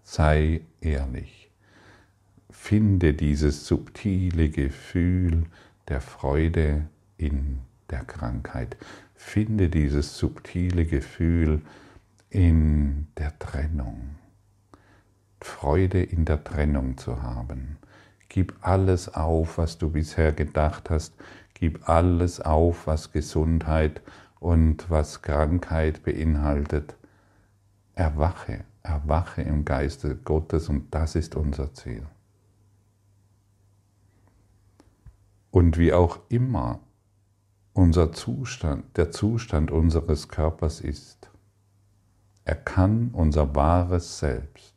Sei 0.03 0.61
ehrlich. 0.81 1.49
Finde 2.49 3.13
dieses 3.13 3.65
subtile 3.65 4.49
Gefühl 4.49 5.45
der 5.87 6.01
Freude 6.01 6.87
in 7.17 7.59
der 7.89 8.03
Krankheit. 8.03 8.77
Finde 9.13 9.69
dieses 9.69 10.17
subtile 10.17 10.85
Gefühl 10.85 11.61
in 12.29 13.07
der 13.17 13.37
Trennung. 13.39 14.15
Freude 15.41 16.01
in 16.01 16.25
der 16.25 16.43
Trennung 16.43 16.97
zu 16.97 17.21
haben. 17.21 17.77
Gib 18.29 18.55
alles 18.61 19.13
auf, 19.13 19.57
was 19.57 19.77
du 19.77 19.89
bisher 19.89 20.31
gedacht 20.31 20.89
hast. 20.89 21.13
Gib 21.53 21.87
alles 21.87 22.41
auf, 22.41 22.87
was 22.87 23.11
Gesundheit 23.11 24.01
und 24.39 24.89
was 24.89 25.21
Krankheit 25.21 26.03
beinhaltet. 26.03 26.95
Erwache, 27.95 28.65
erwache 28.83 29.41
im 29.41 29.65
Geiste 29.65 30.15
Gottes 30.15 30.69
und 30.69 30.93
das 30.93 31.15
ist 31.15 31.35
unser 31.35 31.73
Ziel. 31.73 32.05
Und 35.49 35.77
wie 35.77 35.93
auch 35.93 36.19
immer 36.27 36.81
unser 37.71 38.11
Zustand, 38.11 38.97
der 38.97 39.11
Zustand 39.11 39.71
unseres 39.71 40.27
Körpers 40.27 40.81
ist, 40.81 41.29
er 42.43 42.55
kann 42.55 43.09
unser 43.11 43.55
wahres 43.55 44.19
Selbst, 44.19 44.75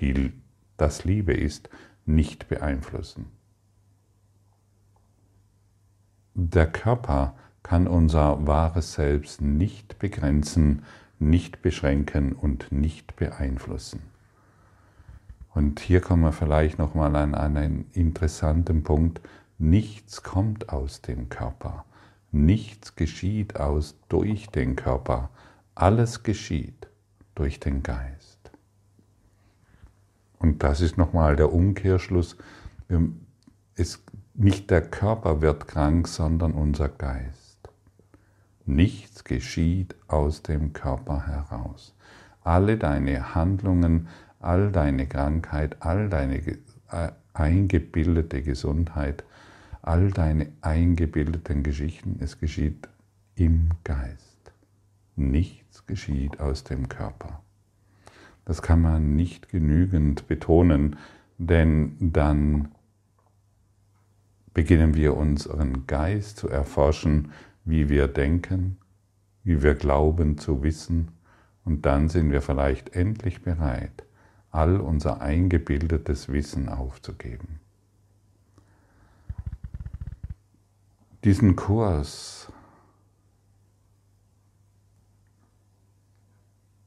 die 0.00 0.32
das 0.78 1.04
Liebe 1.04 1.34
ist, 1.34 1.68
nicht 2.06 2.48
beeinflussen. 2.48 3.26
Der 6.34 6.70
Körper 6.70 7.34
kann 7.62 7.86
unser 7.86 8.46
wahres 8.46 8.94
Selbst 8.94 9.40
nicht 9.40 9.98
begrenzen, 9.98 10.84
nicht 11.18 11.62
beschränken 11.62 12.32
und 12.32 12.72
nicht 12.72 13.16
beeinflussen. 13.16 14.02
Und 15.54 15.80
hier 15.80 16.00
kommen 16.02 16.22
wir 16.22 16.32
vielleicht 16.32 16.78
nochmal 16.78 17.16
an 17.16 17.34
einen 17.34 17.86
interessanten 17.92 18.82
Punkt. 18.82 19.20
Nichts 19.58 20.22
kommt 20.22 20.68
aus 20.68 21.00
dem 21.00 21.30
Körper. 21.30 21.86
Nichts 22.30 22.94
geschieht 22.94 23.56
aus 23.56 23.96
durch 24.10 24.48
den 24.48 24.76
Körper. 24.76 25.30
Alles 25.74 26.22
geschieht 26.22 26.88
durch 27.34 27.58
den 27.58 27.82
Geist. 27.82 28.50
Und 30.38 30.62
das 30.62 30.82
ist 30.82 30.98
nochmal 30.98 31.36
der 31.36 31.52
Umkehrschluss. 31.52 32.36
Es, 33.74 34.02
nicht 34.34 34.70
der 34.70 34.82
Körper 34.82 35.40
wird 35.40 35.66
krank, 35.66 36.06
sondern 36.08 36.52
unser 36.52 36.90
Geist. 36.90 37.45
Nichts 38.66 39.22
geschieht 39.22 39.94
aus 40.08 40.42
dem 40.42 40.72
Körper 40.72 41.26
heraus. 41.26 41.94
Alle 42.42 42.76
deine 42.76 43.34
Handlungen, 43.34 44.08
all 44.40 44.72
deine 44.72 45.06
Krankheit, 45.06 45.76
all 45.80 46.08
deine 46.08 46.38
äh, 46.38 47.12
eingebildete 47.32 48.42
Gesundheit, 48.42 49.24
all 49.82 50.10
deine 50.10 50.48
eingebildeten 50.62 51.62
Geschichten, 51.62 52.18
es 52.20 52.40
geschieht 52.40 52.88
im 53.36 53.70
Geist. 53.84 54.52
Nichts 55.14 55.86
geschieht 55.86 56.40
aus 56.40 56.64
dem 56.64 56.88
Körper. 56.88 57.40
Das 58.44 58.62
kann 58.62 58.80
man 58.80 59.14
nicht 59.14 59.48
genügend 59.48 60.26
betonen, 60.26 60.96
denn 61.38 61.96
dann 62.00 62.72
beginnen 64.54 64.94
wir 64.94 65.16
unseren 65.16 65.86
Geist 65.86 66.38
zu 66.38 66.48
erforschen, 66.48 67.30
wie 67.66 67.90
wir 67.90 68.08
denken, 68.08 68.78
wie 69.42 69.62
wir 69.62 69.74
glauben 69.74 70.38
zu 70.38 70.62
wissen, 70.62 71.08
und 71.64 71.84
dann 71.84 72.08
sind 72.08 72.30
wir 72.30 72.42
vielleicht 72.42 72.94
endlich 72.94 73.42
bereit, 73.42 74.04
all 74.52 74.80
unser 74.80 75.20
eingebildetes 75.20 76.28
Wissen 76.28 76.68
aufzugeben. 76.68 77.58
Diesen 81.24 81.56
Kurs, 81.56 82.52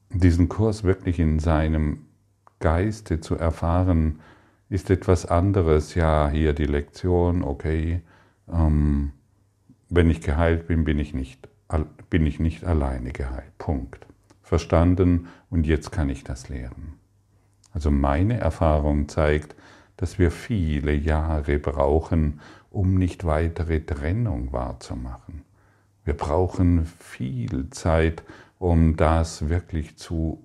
diesen 0.08 0.48
Kurs 0.48 0.82
wirklich 0.82 1.18
in 1.18 1.38
seinem 1.40 2.06
Geiste 2.58 3.20
zu 3.20 3.34
erfahren, 3.34 4.20
ist 4.70 4.88
etwas 4.88 5.26
anderes. 5.26 5.94
Ja, 5.94 6.30
hier 6.30 6.54
die 6.54 6.64
Lektion, 6.64 7.42
okay, 7.42 8.00
ähm, 8.48 9.12
wenn 9.90 10.08
ich 10.08 10.20
geheilt 10.20 10.66
bin, 10.66 10.84
bin 10.84 10.98
ich 10.98 11.12
nicht, 11.12 11.48
bin 12.08 12.24
ich 12.24 12.40
nicht 12.40 12.64
alleine 12.64 13.12
geheilt. 13.12 13.58
Punkt. 13.58 14.06
Verstanden 14.42 15.28
und 15.50 15.66
jetzt 15.66 15.92
kann 15.92 16.08
ich 16.08 16.24
das 16.24 16.48
lehren. 16.48 16.94
Also 17.72 17.90
meine 17.90 18.38
Erfahrung 18.38 19.08
zeigt, 19.08 19.54
dass 19.96 20.18
wir 20.18 20.30
viele 20.30 20.94
Jahre 20.94 21.58
brauchen, 21.58 22.40
um 22.70 22.94
nicht 22.94 23.24
weitere 23.24 23.80
Trennung 23.80 24.52
wahrzumachen. 24.52 25.42
Wir 26.04 26.14
brauchen 26.14 26.86
viel 26.86 27.70
Zeit, 27.70 28.22
um 28.58 28.96
das 28.96 29.48
wirklich 29.48 29.96
zu 29.96 30.44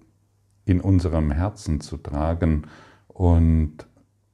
in 0.66 0.82
unserem 0.82 1.32
Herzen 1.32 1.80
zu 1.80 1.98
tragen 1.98 2.68
und 3.08 3.86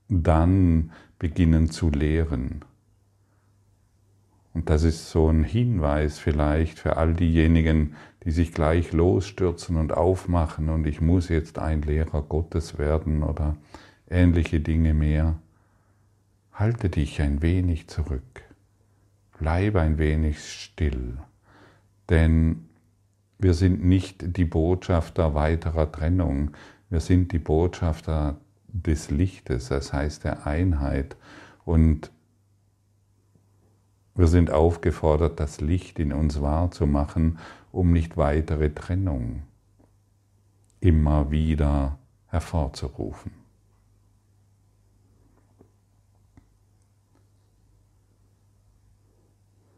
dann 0.08 0.92
beginnen 1.20 1.70
zu 1.70 1.90
lehren. 1.90 2.64
Und 4.54 4.70
das 4.70 4.84
ist 4.84 5.10
so 5.10 5.30
ein 5.30 5.44
Hinweis 5.44 6.20
vielleicht 6.20 6.78
für 6.78 6.98
all 6.98 7.14
diejenigen, 7.14 7.96
die 8.24 8.32
sich 8.32 8.52
gleich 8.52 8.92
losstürzen 8.92 9.78
und 9.78 9.94
aufmachen 9.94 10.70
und 10.70 10.86
ich 10.86 11.02
muss 11.02 11.30
jetzt 11.30 11.58
ein 11.58 11.82
Lehrer 11.82 12.22
Gottes 12.22 12.78
werden 12.78 13.24
oder 13.24 13.56
ähnliche 14.10 14.60
Dinge 14.60 14.94
mehr. 14.94 15.40
Halte 16.54 16.90
dich 16.90 17.22
ein 17.22 17.42
wenig 17.42 17.88
zurück, 17.88 18.44
bleib 19.40 19.76
ein 19.76 19.98
wenig 19.98 20.44
still, 20.44 21.18
denn 22.10 22.66
wir 23.40 23.56
sind 23.56 23.84
nicht 23.84 24.38
die 24.38 24.46
Botschafter 24.46 25.34
weiterer 25.34 25.92
Trennung, 25.92 26.52
wir 26.92 27.00
sind 27.00 27.32
die 27.32 27.40
Botschafter 27.40 28.38
des 28.68 29.10
Lichtes, 29.10 29.70
das 29.70 29.94
heißt 29.94 30.24
der 30.26 30.46
Einheit. 30.46 31.16
Und 31.66 32.12
wir 34.16 34.28
sind 34.28 34.52
aufgefordert, 34.52 35.40
das 35.40 35.62
Licht 35.62 36.00
in 36.00 36.12
uns 36.14 36.42
wahrzumachen, 36.42 37.40
um 37.72 37.92
nicht 37.92 38.18
weitere 38.18 38.70
Trennung 38.70 39.44
immer 40.80 41.32
wieder 41.32 41.98
hervorzurufen. 42.28 43.32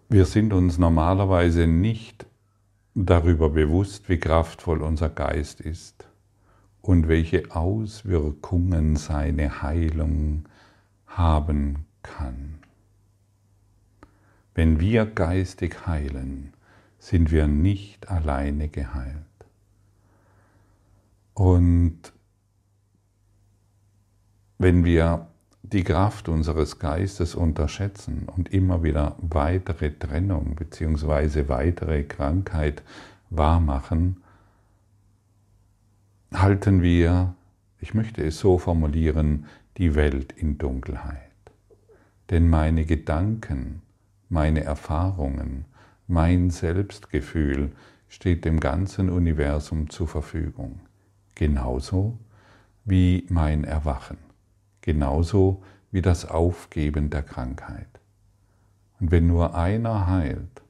Wir 0.10 0.25
sind 0.25 0.54
uns 0.54 0.78
normalerweise 0.78 1.66
nicht 1.68 2.28
darüber 2.93 3.50
bewusst, 3.50 4.10
wie 4.10 4.19
kraftvoll 4.19 4.82
unser 4.82 5.10
Geist 5.10 5.60
ist 5.60 6.08
und 6.82 7.08
welche 7.08 7.56
Auswirkungen 7.56 8.96
seine 8.96 9.63
Heilung 9.63 10.46
haben 11.08 11.86
kann. 12.04 12.62
Wenn 14.56 14.80
wir 14.80 15.06
geistig 15.06 15.88
heilen, 15.88 16.54
sind 17.00 17.32
wir 17.32 17.48
nicht 17.48 18.10
alleine 18.10 18.70
geheilt. 18.70 19.18
Und 21.34 22.13
wenn 24.58 24.86
wir 24.86 25.28
die 25.63 25.84
Kraft 25.84 26.30
unseres 26.30 26.78
Geistes 26.78 27.36
unterschätzen 27.36 28.28
und 28.34 28.54
immer 28.54 28.84
wieder 28.84 29.16
weitere 29.20 29.92
Trennung 29.92 30.56
bzw. 30.56 31.48
weitere 31.48 32.04
Krankheit 32.04 32.84
wahrmachen, 33.32 34.22
halten 36.32 36.82
wir, 36.84 37.34
ich 37.80 37.94
möchte 37.94 38.24
es 38.24 38.39
so 38.39 38.60
formulieren, 38.60 39.46
die 39.78 39.96
Welt 39.96 40.32
in 40.34 40.58
Dunkelheit. 40.58 41.20
Denn 42.30 42.50
meine 42.50 42.86
Gedanken, 42.86 43.82
meine 44.29 44.63
Erfahrungen, 44.63 45.65
mein 46.07 46.49
Selbstgefühl 46.49 47.71
steht 48.07 48.45
dem 48.45 48.59
ganzen 48.59 49.09
Universum 49.09 49.89
zur 49.89 50.07
Verfügung. 50.07 50.79
Genauso 51.36 52.19
wie 52.86 53.25
mein 53.29 53.63
Erwachen. 53.63 54.17
Genauso 54.81 55.63
wie 55.91 56.01
das 56.01 56.25
Aufgeben 56.25 57.09
der 57.09 57.23
Krankheit. 57.23 57.88
Und 58.99 59.12
wenn 59.12 59.27
nur 59.27 59.55
einer 59.55 60.07
heilt 60.07 60.62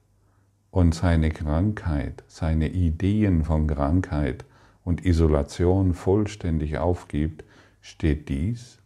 und 0.71 0.95
seine 0.95 1.31
Krankheit, 1.31 2.23
seine 2.27 2.69
Ideen 2.69 3.43
von 3.43 3.67
Krankheit 3.67 4.45
und 4.83 5.05
Isolation 5.05 5.93
vollständig 5.93 6.77
aufgibt, 6.77 7.43
steht 7.81 8.29
dies 8.29 8.79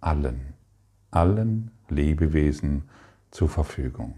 allen, 0.00 0.54
allen 1.10 1.70
Lebewesen 1.88 2.84
zur 3.34 3.48
Verfügung. 3.48 4.14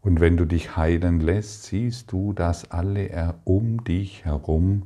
Und 0.00 0.20
wenn 0.20 0.36
du 0.36 0.44
dich 0.44 0.76
heilen 0.76 1.20
lässt, 1.20 1.64
siehst 1.64 2.12
du, 2.12 2.32
dass 2.32 2.70
alle 2.70 3.34
um 3.44 3.82
dich 3.82 4.24
herum 4.24 4.84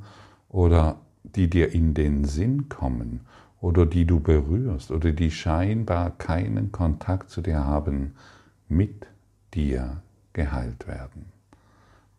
oder 0.49 0.99
die 1.23 1.51
dir 1.51 1.73
in 1.73 1.93
den 1.93 2.25
Sinn 2.25 2.71
kommen 2.71 3.21
oder 3.61 3.85
die 3.85 4.07
du 4.07 4.19
berührst 4.19 4.91
oder 4.91 5.13
die 5.13 5.31
scheinbar 5.31 6.11
keinen 6.17 6.73
Kontakt 6.73 7.29
zu 7.29 7.43
dir 7.43 7.65
haben, 7.65 8.15
mit 8.69 9.07
dir 9.53 10.01
geheilt 10.33 10.87
werden. 10.87 11.27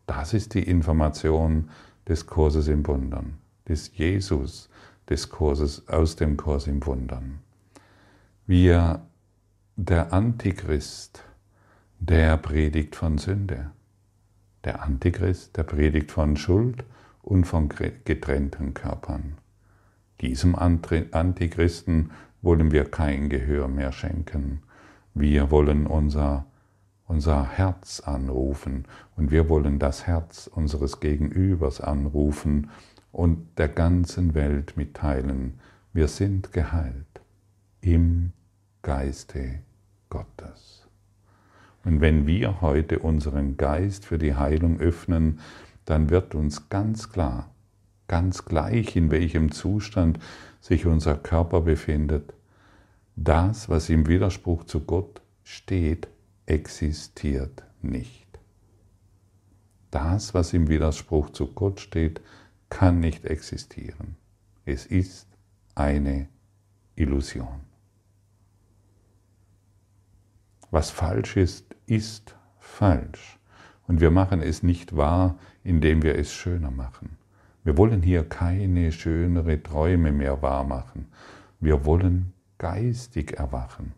Das 0.05 0.35
ist 0.35 0.53
die 0.53 0.63
Information 0.63 1.69
des 2.07 2.27
Kurses 2.27 2.67
im 2.67 2.85
Wundern, 2.85 3.37
des 3.67 3.97
Jesus, 3.97 4.69
des 5.09 5.29
Kurses 5.29 5.87
aus 5.87 6.15
dem 6.17 6.37
Kurs 6.37 6.67
im 6.67 6.85
Wundern. 6.85 7.39
Wir 8.45 9.01
der 9.81 10.11
Antichrist, 10.11 11.23
der 11.99 12.35
predigt 12.35 12.97
von 12.97 13.17
Sünde. 13.17 13.71
Der 14.65 14.83
Antichrist, 14.83 15.55
der 15.55 15.63
predigt 15.63 16.11
von 16.11 16.35
Schuld 16.35 16.83
und 17.21 17.45
von 17.45 17.69
getrennten 17.69 18.73
Körpern. 18.73 19.37
Diesem 20.19 20.55
Antichristen 20.55 22.11
wollen 22.41 22.73
wir 22.73 22.91
kein 22.91 23.29
Gehör 23.29 23.69
mehr 23.69 23.93
schenken. 23.93 24.63
Wir 25.13 25.49
wollen 25.49 25.87
unser, 25.87 26.45
unser 27.07 27.49
Herz 27.49 28.01
anrufen 28.01 28.83
und 29.15 29.31
wir 29.31 29.47
wollen 29.47 29.79
das 29.79 30.05
Herz 30.05 30.47
unseres 30.47 30.99
Gegenübers 30.99 31.79
anrufen 31.79 32.69
und 33.13 33.57
der 33.57 33.69
ganzen 33.69 34.33
Welt 34.33 34.75
mitteilen, 34.75 35.61
wir 35.93 36.09
sind 36.09 36.51
geheilt 36.51 37.21
im 37.79 38.33
Geiste 38.81 39.61
Gottes. 40.09 40.87
Und 41.83 42.01
wenn 42.01 42.27
wir 42.27 42.61
heute 42.61 42.99
unseren 42.99 43.57
Geist 43.57 44.05
für 44.05 44.17
die 44.17 44.35
Heilung 44.35 44.79
öffnen, 44.79 45.39
dann 45.85 46.09
wird 46.09 46.35
uns 46.35 46.69
ganz 46.69 47.11
klar, 47.11 47.49
ganz 48.07 48.45
gleich 48.45 48.95
in 48.95 49.11
welchem 49.11 49.51
Zustand 49.51 50.19
sich 50.59 50.85
unser 50.85 51.15
Körper 51.15 51.61
befindet, 51.61 52.33
das, 53.15 53.69
was 53.69 53.89
im 53.89 54.07
Widerspruch 54.07 54.63
zu 54.65 54.81
Gott 54.81 55.21
steht, 55.43 56.07
existiert 56.45 57.63
nicht. 57.81 58.27
Das, 59.91 60.33
was 60.33 60.53
im 60.53 60.67
Widerspruch 60.67 61.31
zu 61.31 61.47
Gott 61.47 61.79
steht, 61.79 62.21
kann 62.69 62.99
nicht 62.99 63.25
existieren. 63.25 64.15
Es 64.65 64.85
ist 64.85 65.27
eine 65.75 66.27
Illusion. 66.95 67.68
Was 70.71 70.91
falsch 70.91 71.37
ist, 71.37 71.75
ist 71.85 72.35
falsch. 72.59 73.39
Und 73.87 74.01
wir 74.01 74.11
machen 74.11 74.41
es 74.41 74.61
nicht 74.61 74.95
wahr, 74.95 75.37
indem 75.63 76.03
wir 76.03 76.15
es 76.15 76.31
schöner 76.31 76.71
machen. 76.71 77.17
Wir 77.63 77.77
wollen 77.77 78.01
hier 78.01 78.23
keine 78.23 78.91
schönere 78.91 79.61
Träume 79.61 80.11
mehr 80.11 80.41
wahr 80.41 80.63
machen. 80.63 81.07
Wir 81.59 81.85
wollen 81.85 82.33
geistig 82.57 83.37
erwachen. 83.37 83.93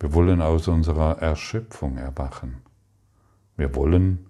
Wir 0.00 0.14
wollen 0.14 0.40
aus 0.40 0.68
unserer 0.68 1.18
Erschöpfung 1.18 1.96
erwachen. 1.96 2.62
Wir 3.56 3.74
wollen 3.74 4.26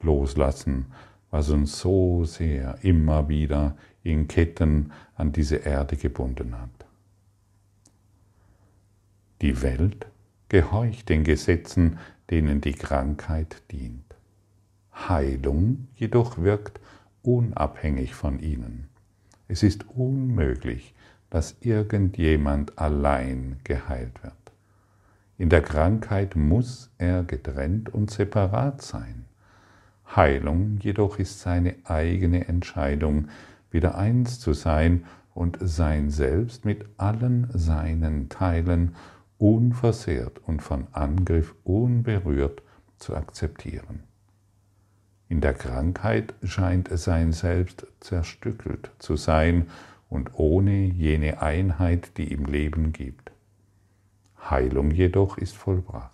loslassen, 0.00 0.86
was 1.30 1.48
uns 1.50 1.80
so 1.80 2.24
sehr 2.24 2.78
immer 2.82 3.28
wieder 3.28 3.76
in 4.02 4.28
Ketten 4.28 4.92
an 5.14 5.32
diese 5.32 5.56
Erde 5.56 5.96
gebunden 5.96 6.58
hat. 6.60 6.85
Die 9.42 9.60
Welt 9.62 10.06
gehorcht 10.48 11.08
den 11.08 11.24
Gesetzen, 11.24 11.98
denen 12.30 12.60
die 12.60 12.72
Krankheit 12.72 13.62
dient. 13.70 14.02
Heilung 14.94 15.88
jedoch 15.94 16.38
wirkt 16.38 16.80
unabhängig 17.22 18.14
von 18.14 18.38
ihnen. 18.40 18.88
Es 19.48 19.62
ist 19.62 19.86
unmöglich, 19.90 20.94
dass 21.28 21.56
irgendjemand 21.60 22.78
allein 22.78 23.56
geheilt 23.64 24.22
wird. 24.22 24.32
In 25.38 25.50
der 25.50 25.60
Krankheit 25.60 26.34
muss 26.34 26.90
er 26.96 27.22
getrennt 27.22 27.92
und 27.92 28.10
separat 28.10 28.80
sein. 28.80 29.26
Heilung 30.14 30.78
jedoch 30.80 31.18
ist 31.18 31.40
seine 31.40 31.74
eigene 31.84 32.48
Entscheidung, 32.48 33.28
wieder 33.70 33.98
eins 33.98 34.40
zu 34.40 34.54
sein 34.54 35.04
und 35.34 35.58
sein 35.60 36.08
Selbst 36.10 36.64
mit 36.64 36.86
allen 36.96 37.48
seinen 37.52 38.30
Teilen 38.30 38.94
unversehrt 39.38 40.40
und 40.46 40.62
von 40.62 40.86
Angriff 40.92 41.54
unberührt 41.64 42.62
zu 42.98 43.14
akzeptieren. 43.14 44.04
In 45.28 45.40
der 45.40 45.54
Krankheit 45.54 46.34
scheint 46.44 46.88
sein 46.90 47.32
Selbst 47.32 47.86
zerstückelt 48.00 48.90
zu 48.98 49.16
sein 49.16 49.68
und 50.08 50.30
ohne 50.34 50.84
jene 50.84 51.42
Einheit, 51.42 52.16
die 52.16 52.32
ihm 52.32 52.44
Leben 52.44 52.92
gibt. 52.92 53.32
Heilung 54.48 54.92
jedoch 54.92 55.36
ist 55.38 55.56
vollbracht, 55.56 56.12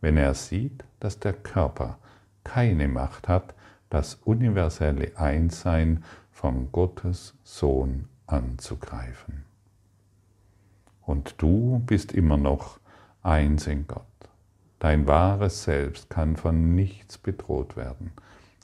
wenn 0.00 0.16
er 0.16 0.34
sieht, 0.34 0.84
dass 1.00 1.18
der 1.18 1.34
Körper 1.34 1.98
keine 2.44 2.88
Macht 2.88 3.28
hat, 3.28 3.54
das 3.90 4.14
universelle 4.14 5.16
Einssein 5.18 6.02
von 6.30 6.72
Gottes 6.72 7.34
Sohn 7.44 8.08
anzugreifen. 8.26 9.44
Und 11.04 11.34
du 11.38 11.82
bist 11.86 12.12
immer 12.12 12.36
noch 12.36 12.78
eins 13.22 13.66
in 13.66 13.86
Gott. 13.86 14.06
Dein 14.78 15.06
wahres 15.06 15.64
Selbst 15.64 16.10
kann 16.10 16.36
von 16.36 16.74
nichts 16.74 17.18
bedroht 17.18 17.76
werden, 17.76 18.12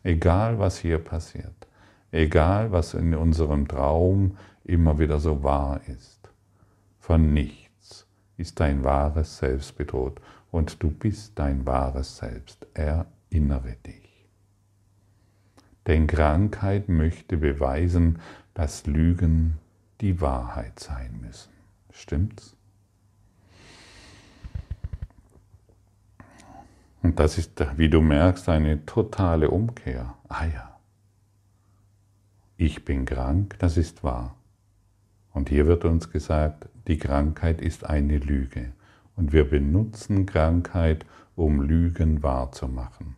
egal 0.02 0.58
was 0.58 0.78
hier 0.78 0.98
passiert, 0.98 1.68
egal 2.10 2.72
was 2.72 2.94
in 2.94 3.14
unserem 3.14 3.68
Traum 3.68 4.36
immer 4.64 4.98
wieder 4.98 5.20
so 5.20 5.42
wahr 5.42 5.80
ist. 5.86 6.28
Von 6.98 7.32
nichts 7.32 8.06
ist 8.36 8.60
dein 8.60 8.84
wahres 8.84 9.38
Selbst 9.38 9.76
bedroht 9.76 10.20
und 10.50 10.82
du 10.82 10.90
bist 10.90 11.38
dein 11.38 11.64
wahres 11.66 12.16
Selbst. 12.16 12.66
Erinnere 12.74 13.76
dich. 13.86 14.28
Denn 15.86 16.06
Krankheit 16.06 16.88
möchte 16.88 17.36
beweisen, 17.36 18.18
dass 18.54 18.86
Lügen 18.86 19.58
die 20.00 20.20
Wahrheit 20.20 20.80
sein 20.80 21.20
müssen. 21.22 21.57
Stimmt's? 21.98 22.54
Und 27.02 27.18
das 27.18 27.38
ist, 27.38 27.64
wie 27.76 27.88
du 27.88 28.00
merkst, 28.00 28.48
eine 28.48 28.84
totale 28.86 29.50
Umkehr. 29.50 30.14
Ah 30.28 30.46
ja, 30.46 30.78
ich 32.56 32.84
bin 32.84 33.04
krank, 33.04 33.56
das 33.58 33.76
ist 33.76 34.04
wahr. 34.04 34.36
Und 35.32 35.48
hier 35.48 35.66
wird 35.66 35.84
uns 35.84 36.10
gesagt, 36.10 36.68
die 36.86 36.98
Krankheit 36.98 37.60
ist 37.60 37.84
eine 37.84 38.18
Lüge. 38.18 38.72
Und 39.16 39.32
wir 39.32 39.48
benutzen 39.48 40.26
Krankheit, 40.26 41.04
um 41.34 41.60
Lügen 41.60 42.22
wahrzumachen, 42.22 43.16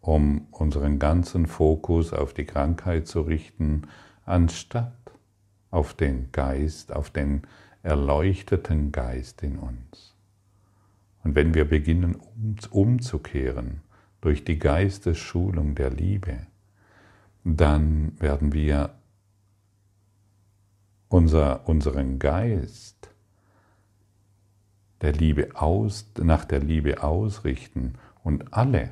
um 0.00 0.46
unseren 0.50 0.98
ganzen 0.98 1.46
Fokus 1.46 2.12
auf 2.12 2.34
die 2.34 2.44
Krankheit 2.44 3.06
zu 3.06 3.22
richten, 3.22 3.82
anstatt 4.24 4.92
auf 5.70 5.94
den 5.94 6.32
Geist, 6.32 6.92
auf 6.92 7.10
den 7.10 7.42
erleuchteten 7.88 8.92
Geist 8.92 9.42
in 9.42 9.58
uns. 9.58 10.14
Und 11.24 11.34
wenn 11.34 11.54
wir 11.54 11.64
beginnen 11.64 12.16
umzukehren 12.70 13.80
durch 14.20 14.44
die 14.44 14.58
Geistesschulung 14.58 15.74
der 15.74 15.90
Liebe, 15.90 16.46
dann 17.44 18.12
werden 18.20 18.52
wir 18.52 18.94
unser, 21.08 21.66
unseren 21.66 22.18
Geist 22.18 23.08
der 25.00 25.12
Liebe 25.14 25.48
aus, 25.54 26.10
nach 26.20 26.44
der 26.44 26.60
Liebe 26.60 27.02
ausrichten 27.02 27.94
und 28.22 28.52
alle, 28.52 28.90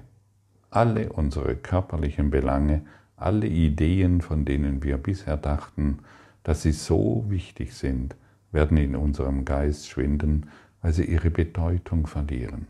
alle 0.71 1.13
unsere 1.13 1.55
körperlichen 1.55 2.31
Belange, 2.31 2.87
alle 3.17 3.47
Ideen, 3.47 4.23
von 4.23 4.47
denen 4.47 4.83
wir 4.83 4.97
bisher 4.97 5.37
dachten, 5.37 5.99
dass 6.45 6.63
sie 6.63 6.73
so 6.73 7.27
wichtig 7.29 7.75
sind, 7.75 8.17
werden 8.57 8.79
in 8.79 8.97
unserem 8.97 9.45
Geist 9.45 9.87
schwinden, 9.87 10.49
weil 10.81 10.95
sie 10.95 11.05
ihre 11.05 11.31
Bedeutung 11.31 12.07
verlieren. 12.07 12.67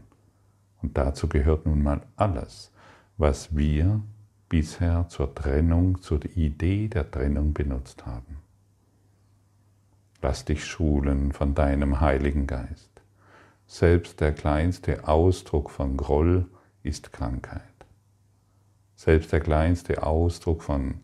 Und 0.82 0.98
dazu 0.98 1.28
gehört 1.28 1.64
nun 1.64 1.80
mal 1.80 2.02
alles, 2.16 2.72
was 3.18 3.56
wir 3.56 4.00
bisher 4.48 5.06
zur 5.08 5.32
Trennung, 5.32 6.02
zur 6.02 6.24
Idee 6.34 6.88
der 6.88 7.08
Trennung 7.08 7.54
benutzt 7.54 8.04
haben. 8.04 8.38
Lass 10.20 10.44
dich 10.44 10.64
schulen 10.64 11.30
von 11.30 11.54
deinem 11.54 12.00
Heiligen 12.00 12.48
Geist. 12.48 12.90
Selbst 13.68 14.20
der 14.20 14.32
kleinste 14.32 15.06
Ausdruck 15.06 15.70
von 15.70 15.96
Groll 15.96 16.46
ist 16.82 17.12
Krankheit. 17.12 17.62
Selbst 18.96 19.30
der 19.30 19.40
kleinste 19.40 20.02
Ausdruck 20.02 20.64
von 20.64 20.96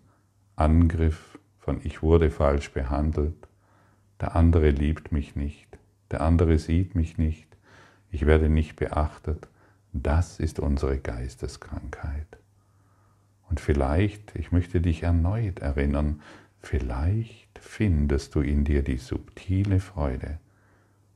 Angriff, 0.57 1.39
von 1.61 1.81
ich 1.85 2.03
wurde 2.03 2.31
falsch 2.31 2.73
behandelt, 2.73 3.47
der 4.23 4.37
andere 4.37 4.71
liebt 4.71 5.11
mich 5.11 5.35
nicht, 5.35 5.67
der 6.13 6.21
andere 6.21 6.57
sieht 6.57 6.95
mich 6.95 7.19
nicht, 7.19 7.49
ich 8.13 8.25
werde 8.25 8.49
nicht 8.49 8.77
beachtet, 8.77 9.49
das 9.93 10.39
ist 10.39 10.61
unsere 10.61 10.99
Geisteskrankheit. 10.99 12.39
Und 13.51 13.59
vielleicht, 13.59 14.37
ich 14.37 14.53
möchte 14.53 14.81
dich 14.81 15.03
erneut 15.03 15.59
erinnern, 15.59 16.23
vielleicht 16.61 17.59
findest 17.59 18.37
du 18.37 18.43
in 18.43 18.63
dir 18.65 18.85
die 18.85 18.97
subtile 18.97 19.81
Freude, 19.81 20.39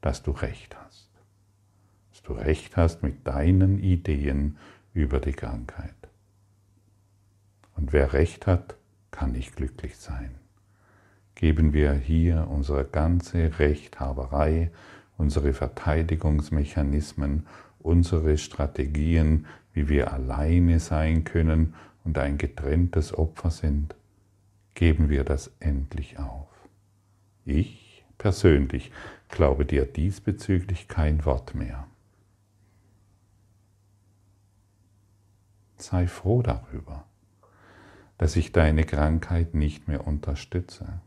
dass 0.00 0.24
du 0.24 0.32
recht 0.32 0.76
hast. 0.76 1.08
Dass 2.10 2.22
du 2.22 2.32
recht 2.32 2.76
hast 2.76 3.04
mit 3.04 3.24
deinen 3.24 3.78
Ideen 3.78 4.58
über 4.94 5.20
die 5.20 5.32
Krankheit. 5.32 5.94
Und 7.76 7.92
wer 7.92 8.12
recht 8.12 8.48
hat, 8.48 8.74
kann 9.12 9.30
nicht 9.30 9.54
glücklich 9.54 9.96
sein. 9.96 10.34
Geben 11.36 11.72
wir 11.74 11.92
hier 11.92 12.48
unsere 12.50 12.84
ganze 12.84 13.58
Rechthaberei, 13.58 14.70
unsere 15.18 15.52
Verteidigungsmechanismen, 15.52 17.46
unsere 17.78 18.38
Strategien, 18.38 19.46
wie 19.74 19.88
wir 19.88 20.12
alleine 20.12 20.80
sein 20.80 21.24
können 21.24 21.74
und 22.04 22.16
ein 22.18 22.38
getrenntes 22.38 23.12
Opfer 23.16 23.50
sind, 23.50 23.94
geben 24.74 25.10
wir 25.10 25.24
das 25.24 25.50
endlich 25.60 26.18
auf. 26.18 26.48
Ich 27.44 28.02
persönlich 28.16 28.90
glaube 29.28 29.66
dir 29.66 29.84
diesbezüglich 29.84 30.88
kein 30.88 31.26
Wort 31.26 31.54
mehr. 31.54 31.86
Sei 35.76 36.06
froh 36.06 36.40
darüber, 36.40 37.04
dass 38.16 38.36
ich 38.36 38.52
deine 38.52 38.84
Krankheit 38.84 39.52
nicht 39.52 39.86
mehr 39.86 40.06
unterstütze. 40.06 41.00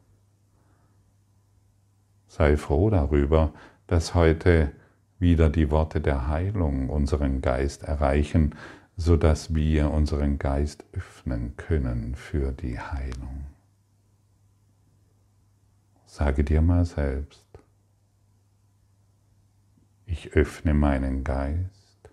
Sei 2.29 2.57
froh 2.57 2.91
darüber, 2.91 3.53
dass 3.87 4.13
heute 4.13 4.71
wieder 5.17 5.49
die 5.49 5.71
Worte 5.71 5.99
der 5.99 6.27
Heilung 6.27 6.89
unseren 6.89 7.41
Geist 7.41 7.83
erreichen, 7.83 8.55
sodass 8.95 9.55
wir 9.55 9.89
unseren 9.89 10.37
Geist 10.37 10.85
öffnen 10.93 11.57
können 11.57 12.13
für 12.13 12.51
die 12.51 12.79
Heilung. 12.79 13.47
Sage 16.05 16.43
dir 16.43 16.61
mal 16.61 16.85
selbst, 16.85 17.47
ich 20.05 20.33
öffne 20.33 20.75
meinen 20.75 21.23
Geist 21.23 22.11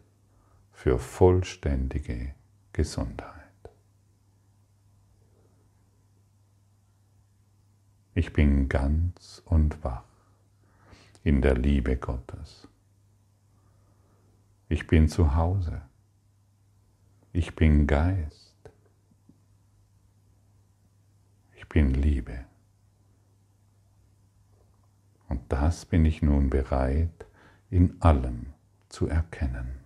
für 0.72 0.98
vollständige 0.98 2.35
Gesundheit. 2.72 3.36
Ich 8.18 8.33
bin 8.33 8.70
ganz 8.70 9.42
und 9.44 9.85
wach 9.85 10.02
in 11.22 11.42
der 11.42 11.55
Liebe 11.55 11.98
Gottes. 11.98 12.66
Ich 14.70 14.87
bin 14.87 15.07
zu 15.11 15.35
Hause. 15.35 15.83
Ich 17.35 17.55
bin 17.55 17.87
Geist. 17.87 18.57
Ich 21.57 21.68
bin 21.68 21.92
Liebe. 21.92 22.46
Und 25.29 25.42
das 25.50 25.85
bin 25.85 26.07
ich 26.07 26.22
nun 26.22 26.48
bereit, 26.48 27.26
in 27.68 28.00
allem 28.00 28.55
zu 28.88 29.09
erkennen. 29.09 29.81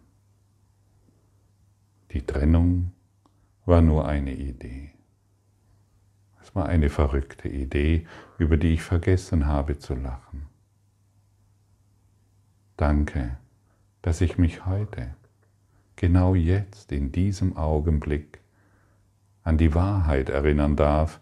Die 2.12 2.24
Trennung 2.24 2.92
war 3.64 3.82
nur 3.82 4.06
eine 4.06 4.34
Idee. 4.34 4.99
Es 6.42 6.54
war 6.54 6.66
eine 6.66 6.90
verrückte 6.90 7.48
Idee, 7.48 8.06
über 8.38 8.56
die 8.56 8.74
ich 8.74 8.82
vergessen 8.82 9.46
habe 9.46 9.78
zu 9.78 9.94
lachen. 9.94 10.46
Danke, 12.76 13.36
dass 14.02 14.20
ich 14.20 14.38
mich 14.38 14.64
heute, 14.64 15.14
genau 15.96 16.34
jetzt, 16.34 16.92
in 16.92 17.12
diesem 17.12 17.56
Augenblick, 17.56 18.40
an 19.42 19.58
die 19.58 19.74
Wahrheit 19.74 20.30
erinnern 20.30 20.76
darf, 20.76 21.20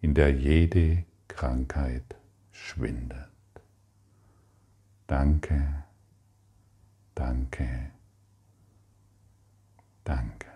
in 0.00 0.14
der 0.14 0.32
jede 0.32 1.04
Krankheit 1.28 2.16
schwindet. 2.50 3.28
Danke, 5.06 5.84
danke, 7.14 7.90
danke. 10.04 10.51